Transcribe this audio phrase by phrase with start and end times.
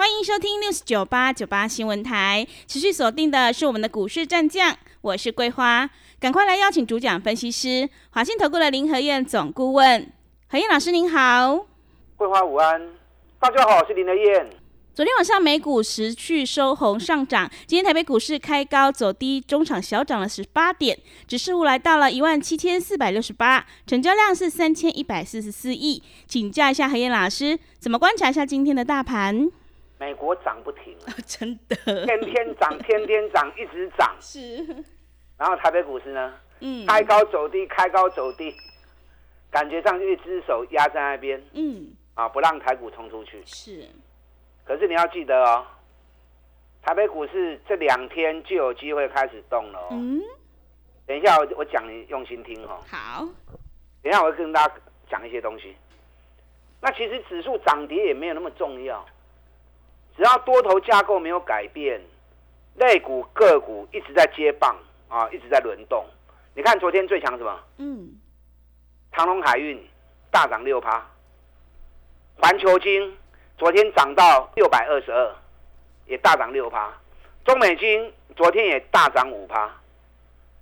[0.00, 10.10] 欢迎收听六十九八九八新闻台，持续锁定的是我们的股市战将，我是桂花，赶快来邀请主讲分析师华信投顾的林和燕总顾问。
[10.48, 11.66] 何燕老师您好，
[12.16, 12.80] 桂花午安，
[13.38, 14.48] 大家好，我是林和燕。
[14.94, 20.98] 昨天晚上美股持续收红上涨，今天台北股市开高走低，中场小涨了十八点，
[21.28, 29.50] 指数来到了一万七千四百六十八，成交量是三千一百四十四亿，请教一下何燕老师，怎么观察一下今天的大盘？
[30.00, 30.96] 美国涨不停，
[31.28, 34.10] 真的，天天涨，天天涨，一直涨。
[34.18, 34.64] 是。
[35.36, 36.34] 然后台北股市呢？
[36.60, 36.86] 嗯。
[36.86, 38.50] 开高走低，开高走低，
[39.50, 41.44] 感觉上就一只手压在那边。
[41.52, 41.88] 嗯。
[42.14, 43.42] 啊，不让台股冲出去。
[43.44, 43.86] 是。
[44.64, 45.66] 可是你要记得哦，
[46.80, 49.88] 台北股市这两天就有机会开始动了哦。
[49.90, 50.22] 嗯。
[51.06, 52.80] 等一下，我我讲你用心听哦。
[52.88, 53.28] 好。
[54.02, 54.74] 等一下，我会跟大家
[55.10, 55.76] 讲一些东西。
[56.80, 59.04] 那其实指数涨跌也没有那么重要。
[60.20, 61.98] 只要多头架构没有改变，
[62.74, 64.76] 类股个股一直在接棒
[65.08, 66.04] 啊，一直在轮动。
[66.54, 67.58] 你看昨天最强什么？
[67.78, 68.20] 嗯，
[69.12, 69.82] 长隆海运
[70.30, 71.02] 大涨六趴，
[72.36, 73.16] 环球金
[73.56, 75.34] 昨天涨到六百二十二，
[76.04, 76.92] 也大涨六趴。
[77.46, 79.74] 中美金昨天也大涨五趴，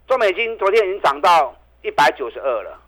[0.07, 2.81] 中美金昨天已经涨到一百九十二了。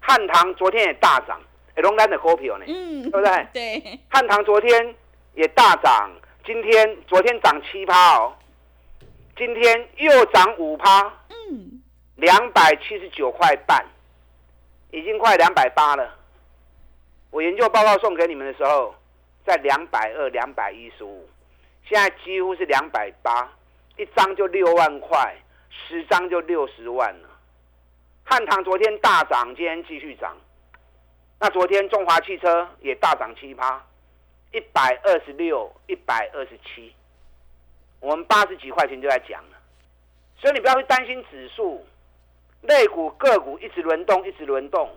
[0.00, 1.38] 汉唐昨天也大涨，
[1.74, 2.64] 哎，龙丹的股票呢？
[2.68, 3.46] 嗯，对不对？
[3.52, 4.96] 对，汉唐昨天。
[5.34, 6.10] 也大涨，
[6.44, 8.36] 今天昨天涨七趴哦，
[9.36, 11.82] 今天又涨五趴，嗯，
[12.16, 13.84] 两百七十九块半，
[14.90, 16.14] 已经快两百八了。
[17.30, 18.94] 我研究报告送给你们的时候，
[19.44, 21.28] 在两百二、两百一十五，
[21.84, 23.52] 现在几乎是两百八，
[23.96, 25.34] 一张就六万块，
[25.68, 27.28] 十张就六十万了。
[28.22, 30.36] 汉唐昨天大涨，今天继续涨，
[31.40, 33.84] 那昨天中华汽车也大涨七趴。
[34.54, 36.94] 一百二十六，一百二十七，
[37.98, 39.58] 我们八十几块钱就在讲了，
[40.38, 41.84] 所以你不要去担心指数，
[42.62, 44.96] 类股个股一直轮动，一直轮动，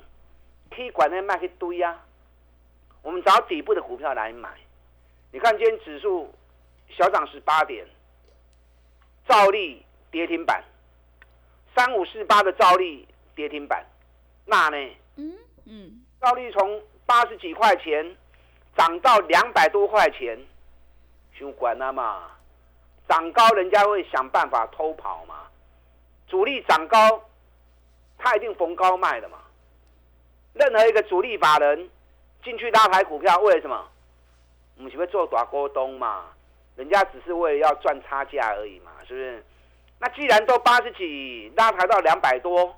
[0.69, 1.99] 可以管那卖一堆呀。
[3.01, 4.47] 我们找底部的股票来买。
[5.31, 6.31] 你看今天指数
[6.89, 7.83] 小涨十八点，
[9.27, 10.63] 兆利跌停板，
[11.75, 13.83] 三五四八的兆利跌停板，
[14.45, 14.77] 那呢？
[15.15, 15.33] 嗯
[15.65, 18.15] 嗯，兆利从八十几块钱。
[18.77, 20.39] 涨到两百多块钱，
[21.37, 22.31] 就管了嘛。
[23.09, 25.47] 涨高人家会想办法偷跑嘛。
[26.27, 27.23] 主力涨高，
[28.17, 29.39] 他一定逢高卖的嘛。
[30.53, 31.89] 任何一个主力法人
[32.43, 33.87] 进去拉抬股票，为了什么？
[34.77, 36.25] 我们只会做大股东嘛。
[36.75, 39.43] 人家只是为了要赚差价而已嘛，是不是？
[39.99, 42.77] 那既然都八十几拉抬到两百多，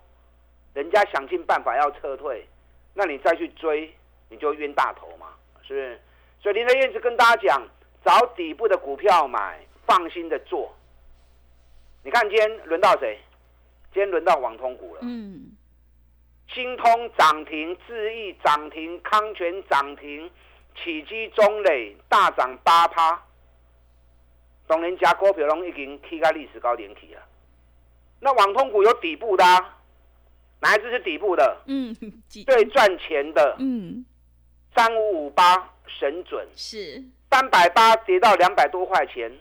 [0.74, 2.48] 人家想尽办法要撤退，
[2.94, 3.94] 那你再去追，
[4.30, 5.28] 你就冤大头嘛。
[5.70, 6.00] 是不是？
[6.42, 7.68] 所以林德燕子跟大家讲，
[8.04, 10.74] 找底部的股票买，放心的做。
[12.04, 13.20] 你看今天轮到谁？
[13.94, 15.02] 今天轮到网通股了。
[15.04, 15.52] 嗯。
[16.52, 20.32] 新通涨停，智易涨停，康泉涨停，
[20.82, 23.22] 起基中磊大涨八趴。
[24.66, 27.22] 当然加股票拢已经踢开历史高点起了。
[28.20, 29.44] 那网通股有底部的，
[30.62, 31.62] 哪一只是底部的？
[31.68, 31.96] 嗯。
[32.48, 33.56] 最赚钱的。
[33.60, 34.04] 嗯。
[34.76, 39.32] 三五五八神准是三百八跌到两百多块钱，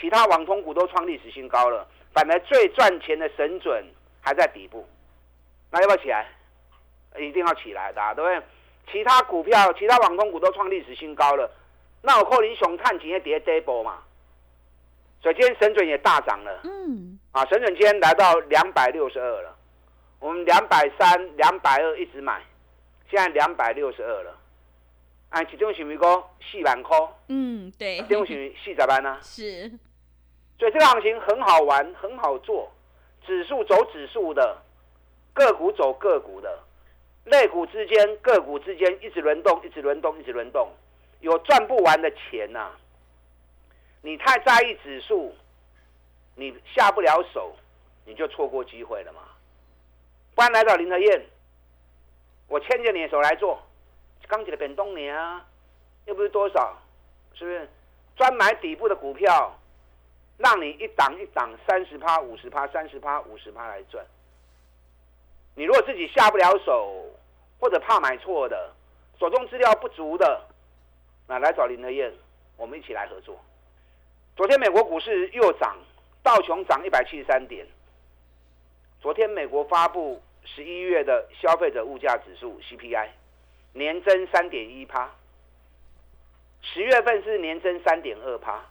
[0.00, 3.84] 其他网通股都创历史新高了，反而最赚钱的神准
[4.20, 4.86] 还在底部，
[5.70, 6.26] 那要不要起来？
[7.18, 8.46] 一定要起来的，对不对？
[8.92, 11.50] 其他股票、其他网通股都创历史新高了，
[12.02, 13.98] 那我扣林熊探钱也跌 double 嘛，
[15.22, 16.60] 所以今天神准也大涨了。
[16.64, 19.56] 嗯，啊，神准今天来到两百六十二了，
[20.18, 22.42] 我们两百三、两百二一直买。
[23.10, 24.36] 现在两百六十二了，
[25.30, 26.98] 哎，其中是咪讲四万块？
[27.28, 28.00] 嗯，对。
[28.02, 29.18] 其中是四十万呢？
[29.22, 29.70] 是。
[30.58, 32.70] 所以这个行情很好玩，很好做。
[33.26, 34.56] 指数走指数的，
[35.32, 36.58] 个股走个股的，
[37.24, 40.70] 类股之间、个股之间一直轮动，一直轮动，一直轮动，
[41.20, 42.70] 有赚不完的钱呐。
[44.02, 45.34] 你太在意指数，
[46.34, 47.54] 你下不了手，
[48.04, 49.22] 你就错过机会了嘛。
[50.34, 51.26] 不然来到林和燕。
[52.48, 53.60] 我牵着你的手来做，
[54.28, 55.44] 刚起的变动年啊，
[56.06, 56.76] 又不是多少，
[57.34, 57.68] 是不是？
[58.16, 59.58] 专买底部的股票，
[60.38, 64.04] 让你一档一档三十趴、五十趴、三十趴、五十趴来赚。
[65.56, 67.04] 你如果自己下不了手，
[67.58, 68.72] 或者怕买错的，
[69.18, 70.42] 手中资料不足的，
[71.26, 72.12] 那来找林德燕，
[72.56, 73.36] 我们一起来合作。
[74.36, 75.76] 昨天美国股市又涨，
[76.22, 77.66] 道琼涨一百七十三点。
[79.00, 83.08] 昨天美国发布十一月的消费者物价指数 CPI，
[83.72, 85.10] 年增三点一趴，
[86.62, 88.64] 十月份是年增三点二趴，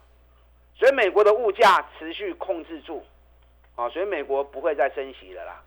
[0.75, 3.03] 所以美国的物价持续控制住，
[3.75, 5.63] 啊，所以美国不会再升息了啦。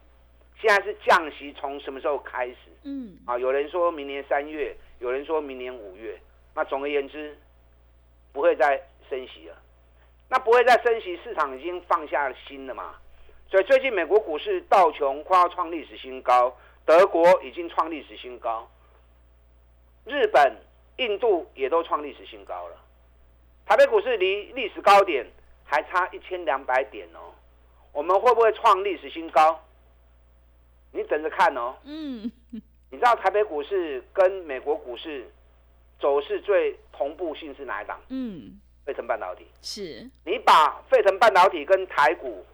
[0.60, 2.56] 现在是降息，从什么时候开始？
[2.84, 6.18] 嗯，啊，有人说明年三月，有人说明年五月。
[6.54, 7.36] 那总而言之，
[8.32, 8.80] 不会再
[9.10, 9.56] 升息了。
[10.30, 12.94] 那不会再升息，市场已经放下心了嘛？
[13.48, 18.68] 所以最近美国股市道琼快要创历史新高，德国已经创历史新高，
[20.04, 20.56] 日本、
[20.96, 22.76] 印度也都创历史新高了。
[23.64, 25.26] 台北股市离历史高点
[25.64, 27.34] 还差一千两百点哦，
[27.92, 29.60] 我们会不会创历史新高？
[30.92, 31.76] 你等着看哦。
[31.84, 32.30] 嗯，
[32.90, 35.30] 你知道台北股市跟美国股市
[36.00, 38.00] 走势最同步性是哪一档？
[38.08, 38.60] 嗯。
[38.84, 42.46] 费城半导体是，你把费城半导体跟台股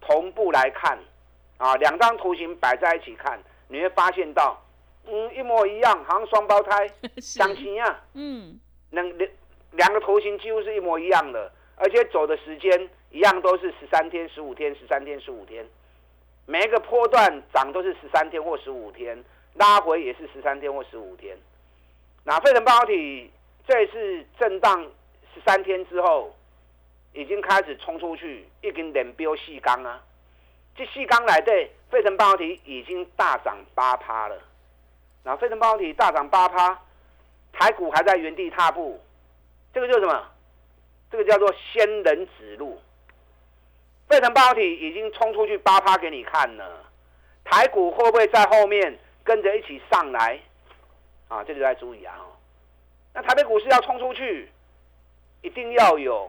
[0.00, 0.98] 同步来看，
[1.56, 4.62] 啊，两张图形摆在一起看，你会发现到，
[5.06, 6.90] 嗯，一模一样，好像双胞胎，
[7.20, 8.58] 相亲呀，嗯，
[8.90, 9.30] 两两
[9.72, 15.66] 两个图形几乎是一模一样的，而且走的时间一样，都是十三天、十五天、十三天、十五天，
[16.46, 19.22] 每一个波段涨都是十三天或十五天，
[19.54, 21.36] 拉回也是十三天或十五天。
[22.24, 23.30] 那费城半导体
[23.66, 24.82] 这次震荡
[25.34, 25.40] 十。
[25.46, 26.34] 三天之后，
[27.12, 30.00] 已经开始冲出去，已经连标细钢啊！
[30.76, 34.38] 这细钢来对，费城半导体已经大涨八趴了。
[35.24, 36.80] 然后费城半导体大涨八趴，
[37.52, 39.00] 台股还在原地踏步，
[39.72, 40.24] 这个叫什么？
[41.10, 42.80] 这个叫做仙人指路。
[44.08, 46.84] 费城半导体已经冲出去八趴给你看了，
[47.44, 50.38] 台股会不会在后面跟着一起上来？
[51.28, 52.14] 啊，这个要注意啊！
[53.12, 54.50] 那台北股市要冲出去。
[55.40, 56.28] 一定要有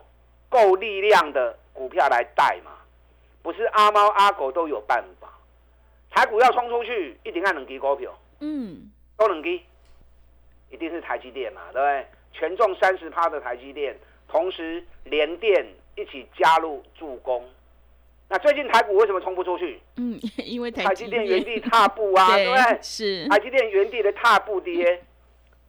[0.50, 2.72] 够力量的股票来带嘛，
[3.42, 5.30] 不是阿猫阿狗都有办法。
[6.10, 9.60] 台股要冲出去，一定要两支股票，嗯，都两支，
[10.72, 12.08] 一定是台积电嘛，对不对？
[12.34, 13.96] 权重三十趴的台积电，
[14.28, 15.66] 同时联电
[15.96, 17.48] 一起加入助攻。
[18.28, 19.80] 那最近台股为什么冲不出去？
[19.98, 22.80] 嗯，因为台积电原地踏步啊，对不对？
[22.82, 25.04] 是台积电原地的踏步跌，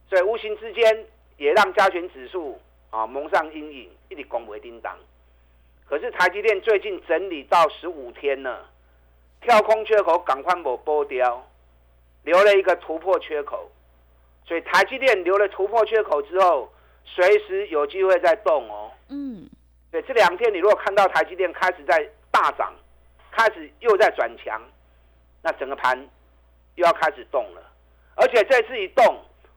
[0.09, 1.05] 所以无形之间
[1.37, 2.59] 也让加权指数。
[2.89, 4.93] 啊，蒙上阴影，一直拱为叮当。
[5.85, 8.69] 可是台积电最近整理到十五天了，
[9.39, 11.41] 跳空缺口赶快抹波掉，
[12.23, 13.71] 留了一个突破缺口。
[14.45, 16.69] 所以台积电留了突破缺口之后，
[17.05, 18.91] 随时有机会再动哦。
[19.07, 19.49] 嗯，
[19.91, 22.73] 对，这两天你如果看到台积电开始在大涨，
[23.31, 24.61] 开始又在转强，
[25.41, 25.97] 那整个盘
[26.75, 27.61] 又要开始动了。
[28.15, 29.05] 而且这次一动，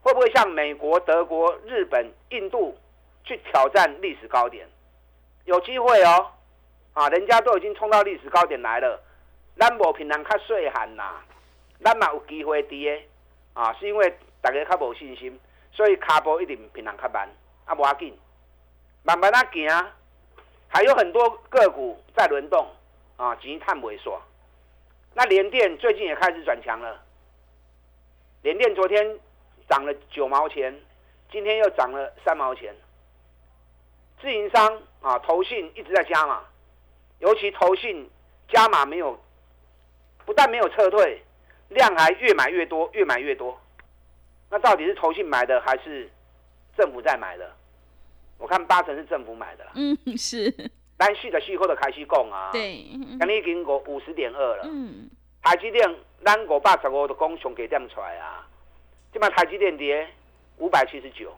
[0.01, 2.77] 会不会像美国、德国、日本、印度？
[3.25, 4.69] 去挑战历史高点，
[5.47, 6.31] 有机会哦，
[6.93, 9.03] 啊，人家都已经冲到历史高点来了，
[9.59, 11.21] 咱无平常较细汉呐，
[11.83, 13.03] 咱嘛有机会跌，
[13.55, 15.41] 啊，是因为大家较无信心，
[15.73, 17.29] 所以卡波一定平常较慢，
[17.65, 18.15] 啊，无要紧，
[19.03, 19.69] 慢慢啊行，
[20.69, 22.67] 还有很多个股在轮动，
[23.17, 24.19] 啊，钱探不煞。
[25.15, 27.01] 那联电最近也开始转强了，
[28.43, 29.19] 联电昨天
[29.69, 30.79] 涨了九毛钱，
[31.31, 32.75] 今天又涨了三毛钱。
[34.25, 36.41] 自营商啊，投信一直在加码，
[37.19, 38.09] 尤其投信
[38.49, 39.21] 加码没有，
[40.25, 41.23] 不但没有撤退，
[41.69, 43.61] 量还越买越多，越买越多。
[44.49, 46.11] 那到底是投信买的还是
[46.75, 47.55] 政府在买的？
[48.39, 49.73] 我看八成是政府买的啦。
[49.75, 50.51] 嗯，是。
[50.97, 52.49] 单续的续后的开始供啊。
[52.51, 52.77] 对。
[52.83, 54.63] 今你已经过五十点二了。
[54.65, 55.11] 嗯。
[55.43, 55.87] 台积电
[56.25, 58.49] 咱五百十五的工熊给点出来啊，
[59.13, 60.09] 今把台积电跌
[60.57, 61.31] 五百七十九，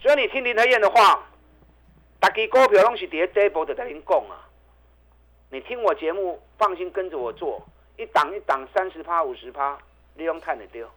[0.00, 1.26] 所以你听林德燕的话。
[2.22, 4.48] 大家股票拢是跌这一波的，在您讲啊。
[5.50, 7.60] 你听我节目，放心跟着我做，
[7.96, 9.76] 一档一档三十趴、五十趴，
[10.14, 10.88] 利用看得丢。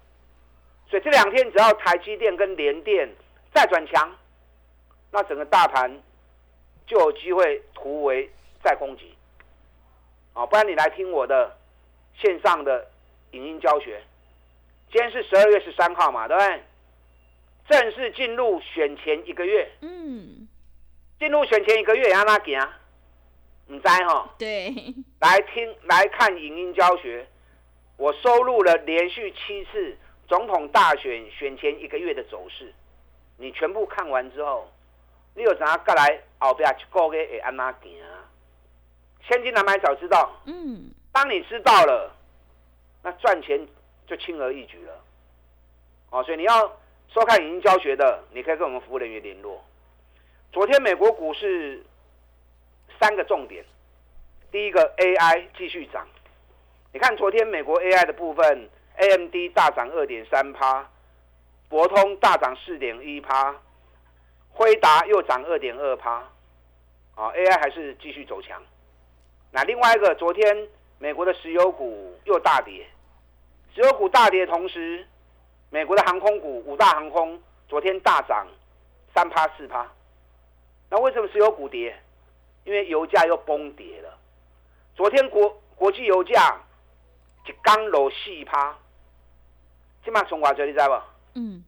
[0.87, 3.09] 所以这两天只要台积电跟联电
[3.51, 4.15] 再转强，
[5.09, 5.91] 那整个大盘
[6.85, 8.29] 就有机会突围
[8.63, 9.15] 再攻击。
[10.33, 11.57] 啊，不然你来听我的
[12.21, 12.87] 线上的
[13.31, 13.99] 影音教学。
[14.91, 16.63] 今天是十二月十三号嘛，对不对？
[17.67, 19.67] 正式进入选前一个月。
[19.81, 20.47] 嗯。
[21.17, 22.59] 进入选前一个月，让他行，
[23.67, 24.29] 唔知哈？
[24.37, 24.73] 对，
[25.19, 27.25] 来听来看影音教学。
[27.97, 32.73] 我收录了连续七次总统大选选前一个月的走势，
[33.37, 34.69] 你全部看完之后，
[35.33, 37.91] 你有啥个来后边一个月会安哪行？
[39.27, 40.29] 千金难买早知道。
[40.45, 42.13] 嗯，当你知道了，
[43.01, 43.65] 那赚钱
[44.05, 44.93] 就轻而易举了。
[46.09, 49.63] 哦，所以你要收看语音教学的，你可以跟我们服务人员联络。
[50.55, 51.83] 昨天美国股市
[52.97, 53.61] 三个重点，
[54.53, 56.07] 第一个 AI 继续涨。
[56.93, 60.89] 你看昨天美国 AI 的部分，AMD 大涨二点三趴，
[61.67, 63.53] 博通大涨四点一趴，
[64.49, 66.23] 辉达又涨二点二趴。
[67.15, 68.63] 啊，AI 还是继续走强。
[69.51, 70.69] 那另外一个，昨天
[70.99, 72.87] 美国的石油股又大跌，
[73.73, 75.05] 石油股大跌的同时，
[75.69, 78.47] 美国的航空股五大航空昨天大涨
[79.13, 79.85] 三趴四趴。
[80.89, 81.95] 那为什么石油股跌？
[82.63, 84.17] 因为油价又崩跌了。
[84.95, 86.59] 昨天国国际油价
[87.45, 88.75] 一刚落四趴，
[90.03, 91.01] 今嘛从偌济你知不？
[91.35, 91.63] 嗯，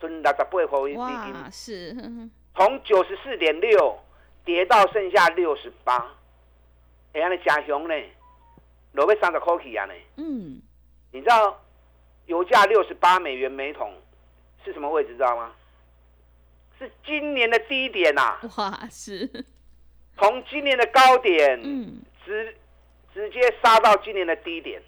[0.00, 1.96] 从六十八块美金，哇，是，
[2.54, 3.98] 从九十四点六
[4.44, 5.96] 跌到剩下六十八，
[7.14, 7.94] 哎呀，你真凶呢，
[8.92, 9.94] 落要三十块起啊呢。
[10.16, 10.60] 嗯，
[11.10, 11.58] 你知道
[12.26, 13.94] 油价六十八美元每桶
[14.62, 15.12] 是什么位置？
[15.16, 15.52] 知道吗？
[16.78, 19.28] 是今年的低点呐、哇，是，
[20.18, 22.56] 从今年的高点嗯，直
[23.12, 24.82] 直接杀到今年的低点。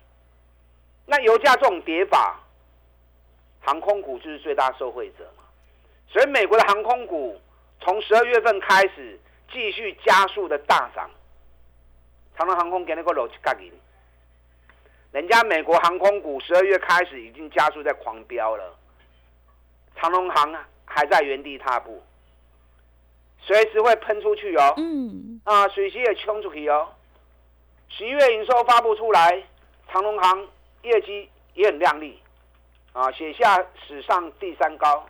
[1.06, 2.40] 那油价这种跌法，
[3.60, 5.44] 航空股就是最大受惠者嘛。
[6.08, 7.40] 所以美国的航空股
[7.80, 9.18] 从十二月份开始
[9.52, 11.10] 继续加速的大涨。
[12.36, 13.72] 长龙航空给那个楼价银，
[15.10, 18.76] 人家美国航空股十二月开始已经加速在狂飙了，
[19.96, 22.02] 长龙航啊还在原地踏步，
[23.40, 24.72] 随时会喷出去哦。
[24.78, 26.88] 嗯，啊，水席也冲出去哦。
[27.88, 29.42] 十一月营收发布出来，
[29.88, 30.48] 长隆行
[30.82, 32.18] 业绩也很亮丽，
[32.92, 35.06] 啊，写下史上第三高，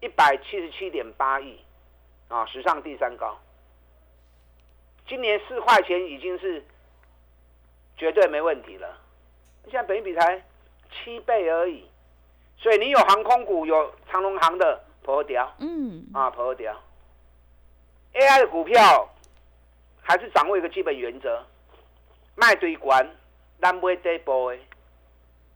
[0.00, 1.58] 一百七十七点八亿，
[2.28, 3.36] 啊，史上第三高。
[5.08, 6.64] 今年四块钱已经是
[7.96, 8.96] 绝对没问题了，
[9.64, 10.40] 现在本一比才
[10.90, 11.84] 七倍而已，
[12.56, 15.52] 所以你有航空股，有长隆行的破掉。
[15.58, 16.74] 嗯，啊，破掉。
[18.14, 19.08] AI 的股票
[20.02, 21.44] 还是掌握一个基本原则，
[22.34, 23.08] 卖堆关，
[23.60, 24.58] 咱买底部的。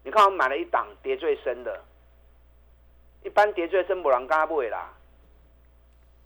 [0.04, 1.82] 你看我们买了一档跌最深的，
[3.22, 4.92] 一般跌最深没人敢买啦，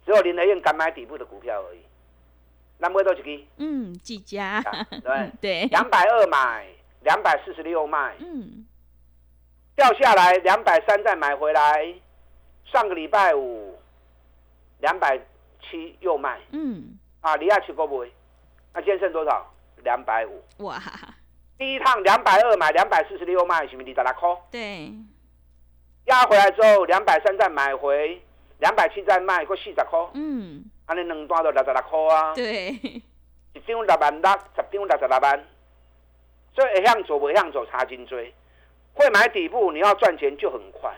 [0.04, 1.80] 只有林德燕敢买底部的股票而已。
[2.80, 3.44] 咱买多几支？
[3.56, 4.62] 嗯，几家，
[5.02, 6.66] 对， 对，两百二买，
[7.02, 8.66] 两百四十六卖，嗯，
[9.74, 11.94] 掉下来两百三再买回来，
[12.70, 13.78] 上个礼拜五
[14.80, 15.18] 两百
[15.62, 16.38] 七又卖。
[16.52, 18.12] 嗯，啊，你亚去够不会？
[18.72, 19.46] 那今天剩多少？
[19.84, 20.42] 两百五。
[20.64, 20.80] 哇，
[21.56, 24.42] 第一趟两百二买，两百四十六卖，是不是二十六块？
[24.50, 24.92] 对，
[26.06, 28.20] 压回来之后，两百三再买回，
[28.58, 29.98] 两百七再卖，过四十块。
[30.14, 32.70] 嗯，安尼两单都六十六块啊，对，
[33.52, 35.44] 一张六万六，十张六十六万。
[36.54, 38.34] 所以会向走不向走差真追，
[38.94, 40.92] 会买底部，你要赚钱就很快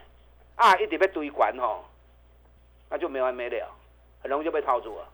[0.61, 0.77] 啊！
[0.77, 1.83] 一直被堆管吼，
[2.91, 3.67] 那就没完没了，
[4.23, 5.09] 很容易就被套住了。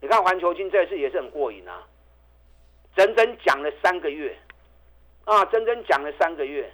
[0.00, 1.86] 你看环球金这次也是很过瘾啊，
[2.96, 4.36] 整整讲了三个月
[5.24, 6.68] 啊，整整讲了三个月，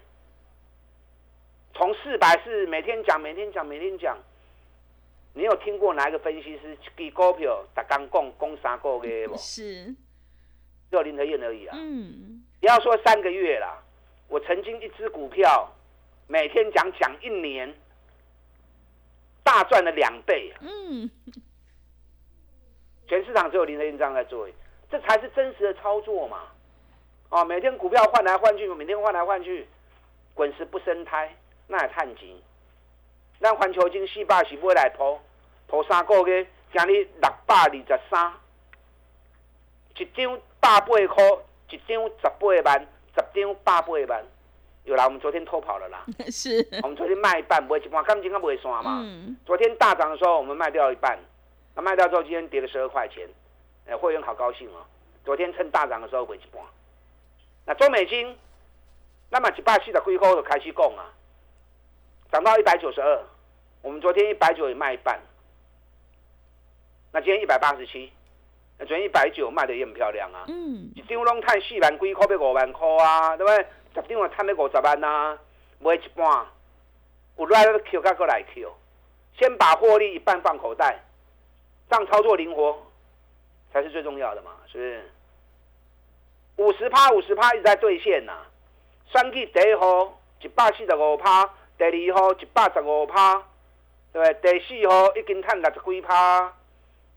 [1.74, 4.16] 从四百四每天讲，每天讲，每天讲。
[5.34, 9.36] 你有听过哪一个分析师给股票打刚讲讲三个月不？
[9.38, 9.84] 是，
[10.88, 11.76] 只有林和燕而已啊。
[11.78, 13.82] 嗯，不要说三个月啦，
[14.28, 15.70] 我曾经一只股票
[16.26, 17.72] 每天讲讲一年，
[19.42, 20.58] 大赚了两倍啊！
[20.62, 21.10] 嗯，
[23.06, 24.48] 全市场只有林德燕这样在做，
[24.90, 26.48] 这才是真实的操作嘛！
[27.28, 29.66] 哦，每天股票换来换去，每天换来换去，
[30.34, 31.34] 滚石不生胎，
[31.66, 32.28] 那也叹钱。
[33.40, 35.20] 咱环球金四百是买来铺，
[35.66, 38.32] 铺三个月，今日六百二十三，
[39.98, 41.24] 一张百八块，
[41.68, 44.24] 一张十八万，十张百八万。
[44.84, 49.00] 有啦，我们昨天偷跑了啦， 是，我们昨天卖一半，不会一半，刚今天卖算嘛。
[49.02, 51.18] 嗯，昨天大涨的时候，我们卖掉一半，
[51.74, 53.26] 那卖掉之后，今天跌了十二块钱，
[53.86, 54.84] 哎，会员好高兴哦。
[55.24, 56.62] 昨天趁大涨的时候卖一半，
[57.64, 58.36] 那中美金，
[59.30, 61.10] 那么一百四十几块就开始供啊，
[62.30, 63.22] 涨到一百九十二，
[63.80, 65.18] 我们昨天一百九也卖一半，
[67.10, 68.12] 那今天一百八十七，
[68.78, 73.66] 那昨天一百九卖的也很漂亮啊，嗯，一张拢赚四万几块，要五万块啊，对不对？
[73.94, 75.38] 十张也赚要五十万啊，
[75.78, 76.46] 卖一半，
[77.36, 78.72] 有来了 Q 甲过来 Q，
[79.38, 80.98] 先把获利一半放口袋，
[81.88, 82.76] 这样操作灵活
[83.72, 85.10] 才是最重要的嘛，是不是？
[86.56, 88.32] 五十趴五十趴一直在兑现呐、
[89.06, 91.44] 选举第一号一百四十五趴，
[91.76, 93.42] 第二号一百十五趴，
[94.12, 94.52] 对不对？
[94.52, 96.52] 第四号已经赚六十几趴，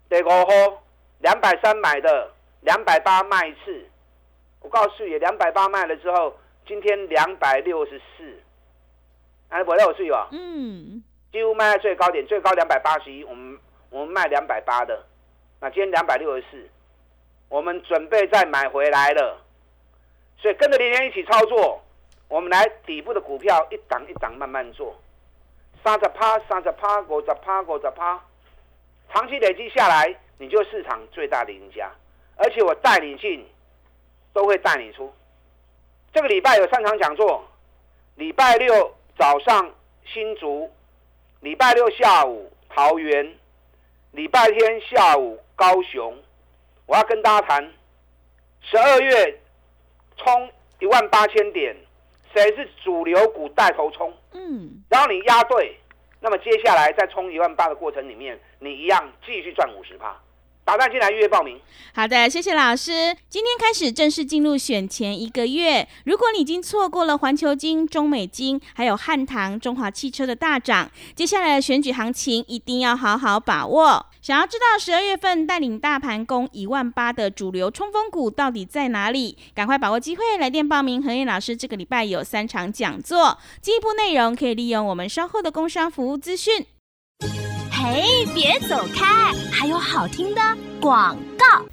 [0.10, 0.84] 第五号
[1.20, 2.32] 两百三买的，
[2.62, 3.88] 两百八卖一次。
[4.62, 6.36] 我告诉你，两百八卖了之后，
[6.68, 8.44] 今天两百六十四，
[9.48, 10.28] 哎，我有税吧？
[10.34, 13.58] 嗯，几乎卖在最高点，最高两百八十一，我们
[13.90, 15.06] 我们卖两百八的，
[15.62, 16.70] 那今天两百六十四，
[17.48, 19.42] 我们准备再买回来了，
[20.38, 21.82] 所以跟着林天一起操作，
[22.28, 24.94] 我们来底部的股票一档一档慢慢做，
[25.82, 28.22] 三十趴、三十趴、五十趴、五十趴，
[29.14, 31.90] 长期累积下来，你就市场最大的赢家，
[32.36, 33.48] 而且我带你进，
[34.34, 35.14] 都会带你出。
[36.14, 37.46] 这个礼拜有三场讲座，
[38.16, 39.72] 礼拜六早上
[40.06, 40.72] 新竹，
[41.42, 43.36] 礼拜六下午桃园，
[44.12, 46.18] 礼拜天下午高雄。
[46.86, 47.74] 我要跟大家谈，
[48.62, 49.40] 十二月
[50.16, 50.50] 冲
[50.80, 51.76] 一万八千点，
[52.34, 54.12] 谁是主流股带头冲？
[54.32, 55.78] 嗯，然后你押对，
[56.22, 60.18] 那么接下来在冲一万八的过程里面，你一样继续赚五十趴。
[60.68, 61.58] 打算进来预约报名。
[61.94, 63.16] 好的，谢谢老师。
[63.30, 74.06] 今天开始正式进入选前一个月，如果你已经错过了环球金、中美金，还有汉唐、中华汽车的大涨，接下来的选举行情一定要好好把握。
[74.22, 79.38] 想要知道十二月份带领大盘攻一万八的主流冲锋股到底在哪里？
[79.56, 81.02] 赶快把握机会来电报名。
[81.02, 86.66] 何燕老师这个礼拜有三场讲座，进一步内容可以利用我们稍后的工商服务资讯。
[87.94, 90.41] 嘿，别走开，还有好听的
[90.79, 91.65] 广告。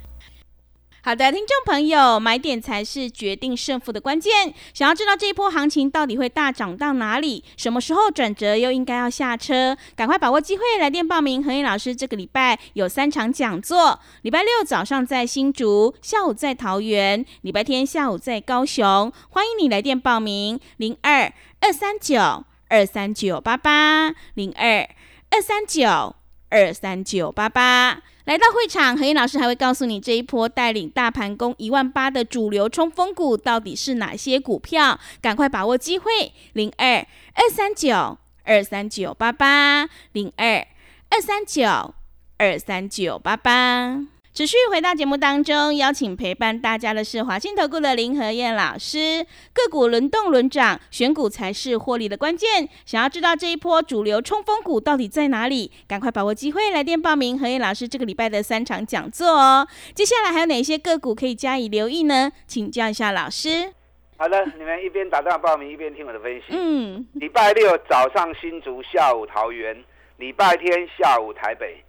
[1.03, 4.55] 好的，听众朋友，买点才是决定胜负的关键。
[4.73, 11.45] 想要知道这一波行情到底会大涨到哪里，什么时候转折又应该要下车，赶快把握机会来电报名。
[11.45, 21.31] 何燕老师这个礼拜有三场讲座，礼拜六早上在新竹，下午在桃园，礼拜天下午在高雄，欢迎你来电报名：零二
[21.61, 24.89] 二三九二三九八八零二
[25.35, 26.15] 二三九
[26.49, 28.01] 二三九八八。
[28.25, 40.65] 来到会场，何燕老师还会告诉你这一波带领大盘攻一万八的主流冲锋股到底是哪些股票，赶快把握机会，零二二三九二三九八八，零二
[41.11, 41.95] 二三九
[42.39, 44.14] 二三九八八。
[44.35, 49.25] 持续回到节目当中，邀请陪伴大家的是华信投顾的林和燕老师。
[49.53, 52.69] 个股轮动轮涨，选股才是获利的关键。
[52.85, 55.71] 想要知道这一波主流冲锋股到底在哪里？
[55.87, 59.69] 赶快把握机会来电报名何燕老师这个礼拜的三场讲座哦。
[59.95, 62.33] 接下来还有哪些个股可以加以留意呢？
[62.49, 63.73] 请教一下老师。
[64.17, 66.47] 好的，你们一边打电话报名，一边听我的分析。
[66.49, 69.77] 嗯，礼拜六早上新竹，下午桃园；
[70.17, 71.85] 礼拜天下午台北。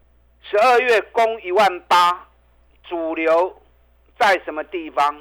[0.47, 2.27] 十二月攻一万八。
[2.87, 3.61] 主流
[4.17, 5.15] 在什么地方？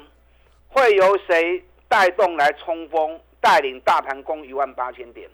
[0.69, 5.29] 会由谁带动来冲锋，带领大盘攻一万八千点？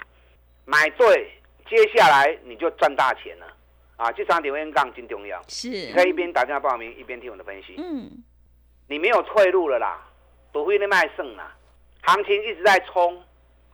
[0.65, 1.31] 买对，
[1.67, 3.47] 接下来你就赚大钱了
[3.97, 4.11] 啊！
[4.11, 7.73] 这场点位杠金重要，是你可以一边打电话报名，一边听我的分析。
[7.79, 8.23] 嗯，
[8.87, 9.99] 你没有退路了啦，
[10.51, 11.55] 不会那卖剩啦，
[12.03, 13.19] 行情一直在冲，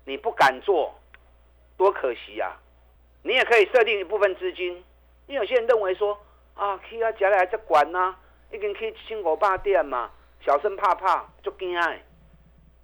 [0.05, 0.97] 你不敢做，
[1.75, 2.55] 多可惜啊！
[3.23, 4.81] 你也可以设定一部分资金，
[5.27, 6.17] 因为有些人认为说
[6.55, 8.15] 啊，去啊，加来再管呐。
[8.51, 10.09] 已经去千五百点嘛，
[10.45, 12.01] 小生怕怕就惊哎。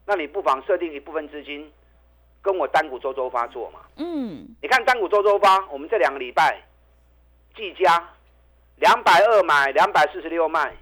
[0.05, 1.71] 那你不妨设定一部分资金，
[2.41, 3.79] 跟我单股周周发做嘛。
[3.95, 6.61] 嗯，你看单股周周发，我们这两个礼拜，
[7.55, 8.09] 技嘉
[8.77, 10.75] 两百二买，两百四十六卖，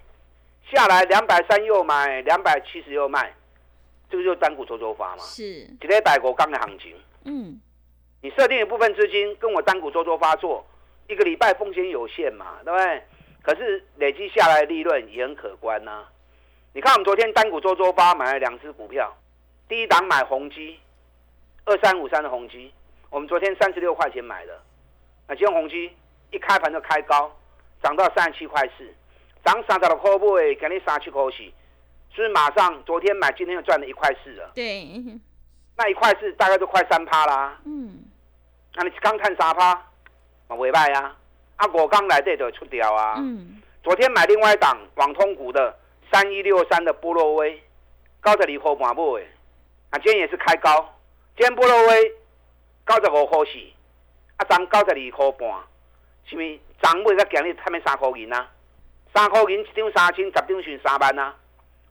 [0.72, 3.32] 下来两百三又买，两百七十又卖，
[4.10, 5.24] 这个就是单股周周发嘛。
[5.24, 6.96] 是，几天百股刚的行情。
[7.26, 7.62] 嗯，
[8.22, 10.66] 你设定一部分资金跟我单股周周发做，
[11.08, 13.04] 一个礼拜风险有限嘛，对不对？
[13.42, 16.06] 可是累积下来利润也很可观呐。
[16.74, 19.14] 你看我们昨天单股周周发买了两只股票，
[19.68, 20.80] 第一档买宏基，
[21.66, 22.72] 二三五三的宏基，
[23.10, 24.62] 我们昨天三十六块钱买的，
[25.28, 25.92] 那今天宏基
[26.32, 27.30] 一开盘就开高，
[27.84, 28.88] 涨到三十七块四，
[29.44, 31.38] 涨三十六块五，给你三七块四，
[32.16, 34.52] 所以马上昨天买，今天又赚了一块四了。
[34.56, 34.88] 对，
[35.76, 37.60] 那一块四大概都快三趴啦。
[37.66, 38.04] 嗯，
[38.76, 39.74] 那你刚看三趴，
[40.48, 41.18] 嘛未歹啊。
[41.62, 43.14] 啊，我刚来这就出掉啊。
[43.20, 45.78] 嗯，昨天买另外一档网通股的
[46.12, 47.62] 三一六三的波洛威，
[48.20, 49.28] 高十二块半买的，
[49.92, 50.92] 啊，今天也是开高，
[51.38, 52.10] 今天波洛威
[52.88, 53.60] 九十五块四，
[54.38, 55.60] 啊，涨九十二块半，
[56.26, 58.50] 是咪涨买个今日差咩三块银啊？
[59.14, 61.36] 三块银一张三千，十张算三万啊。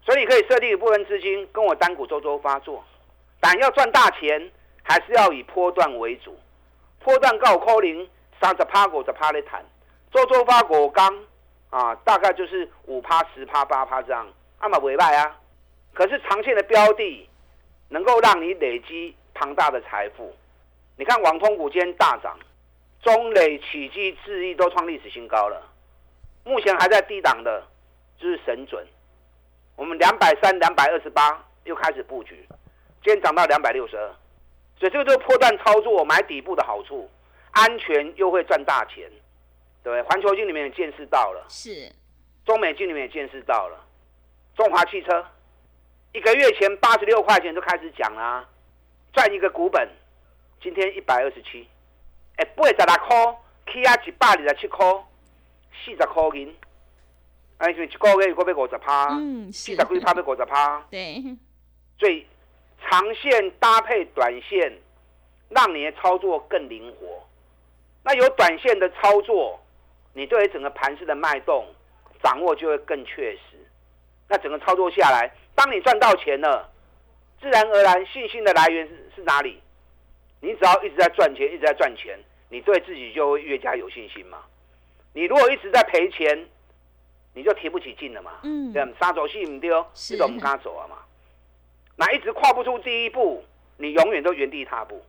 [0.05, 2.85] 所以你可以设定一部分资金跟我单股周周发作，
[3.39, 4.51] 但要赚大钱，
[4.83, 6.37] 还是要以波段为主，
[7.05, 8.09] 波段高可能。
[8.41, 9.63] 三十趴五十趴的谈，
[10.11, 11.15] 做周发果刚
[11.69, 14.27] 啊，大概就是五趴十趴八趴这样，
[14.59, 15.37] 阿嘛尾败啊。
[15.93, 17.29] 可是长线的标的，
[17.89, 20.35] 能够让你累积庞大的财富。
[20.97, 22.39] 你看网通股今天大涨，
[23.03, 25.63] 中磊、启基、智毅都创历史新高了。
[26.45, 27.63] 目前还在低档的，
[28.19, 28.87] 就是神准。
[29.77, 32.47] 我们两百三、两百二十八又开始布局，
[33.03, 34.09] 今天涨到两百六十二，
[34.79, 37.09] 所以这个就是破断操作买底部的好处，
[37.53, 39.11] 安全又会赚大钱，
[39.83, 40.03] 对不对？
[40.03, 41.91] 环球金里面也见识到了，是。
[42.45, 43.79] 中美金里面也见识到了，
[44.57, 45.25] 中华汽车
[46.13, 48.49] 一个月前八十六块钱就开始讲啦、
[49.13, 49.89] 赚一个股本，
[50.61, 51.69] 今天一百二十七，
[52.37, 54.85] 哎，八十六块，起啊一百二十七块，
[55.85, 56.57] 四十块银，
[57.59, 59.77] 哎，一个月又要五十趴，嗯是。
[59.77, 61.23] 四十几趴要五十趴， 对，
[61.99, 62.27] 所以
[62.83, 64.73] 长线搭配短线，
[65.51, 67.23] 让你的操作更灵活。
[68.03, 69.61] 那有短线的操作，
[70.15, 71.67] 你对于整个盘势的脉动
[72.23, 73.41] 掌握就会更确实。
[74.29, 76.71] 那整个操作下来，当你赚到钱了，
[77.41, 79.61] 自然而然信心的来源是是哪里？
[80.41, 84.39] 你只要一直在赚钱，一直在赚钱，你对自己就会越加有信心嘛。
[85.13, 86.49] 你如果一直在赔钱，
[87.35, 88.39] 你就提不起劲了嘛。
[88.45, 90.97] 嗯对，杀走戏唔丢，是你都唔敢走啊嘛。
[91.97, 93.45] 那一直跨不出第一步，
[93.77, 95.05] 你永远都原地踏步。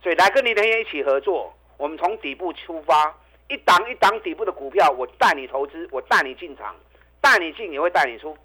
[0.00, 3.16] 所以来跟林天燕一起合作，我们从底部出发，
[3.48, 6.76] 一档一档底部的股票，我带你投资，我带你进场，
[7.20, 8.36] 带你进也会带你出。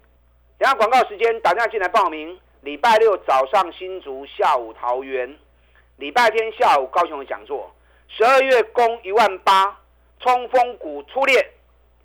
[0.56, 2.38] 等下广告时间，打电话进来报名。
[2.62, 5.28] 礼拜六早上新竹，下午桃园；
[5.96, 7.70] 礼拜天下午高雄的讲座。
[8.08, 9.76] 十二月攻一万八，
[10.20, 11.52] 冲锋股出列，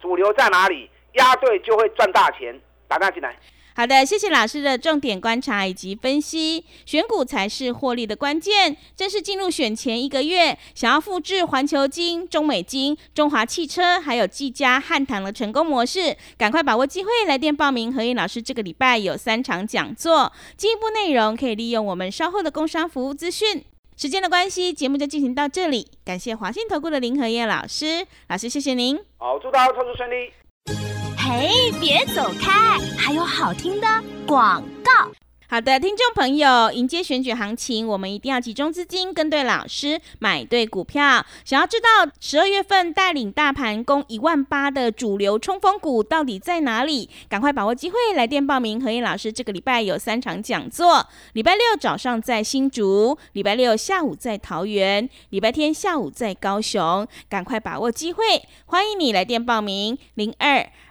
[0.02, 0.90] 主流在哪里？
[1.14, 2.60] 押对就会赚大钱。
[2.88, 3.38] 打电话进来。
[3.80, 6.66] 好的，谢谢老师的重点观察以及分析。
[6.86, 8.76] 选股才是获利的关键。
[8.94, 17.94] 正是进入选前一个月，想要复制环球金、中美金、中华汽车还有技嘉、汉唐的成功模式，赶快把握机会，来电报名。
[17.94, 23.64] 何燕老师这个礼拜有三场讲座，进一步内容可以利用我们稍后的工商服务资讯。
[23.96, 25.88] 时间的关系，节目就进行到这里。
[26.04, 29.00] 感谢华信投顾的林和燕老师，老师谢谢您。
[29.20, 30.99] 好，祝大家操作顺利。
[31.22, 33.88] 嘿，别走开，还有好听的
[34.26, 35.12] 广告。
[35.50, 41.26] 好的，听众朋友，迎接选举行情，我们一定要集中资金，跟对老师，买对股票。
[41.44, 41.88] 想要知道
[42.22, 47.10] 十二月份带领大盘攻一万八的主流冲锋股到底在哪里？
[47.28, 48.82] 赶快把握机会，来电报名。
[48.82, 57.06] 何燕老师这个礼拜有三场讲座，礼拜六早上在新竹，礼拜六下午在桃园，礼拜天下午在高雄。
[57.28, 58.24] 赶快把握机会，
[58.68, 60.70] 欢迎你来电报名：零二